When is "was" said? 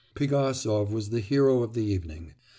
0.89-1.09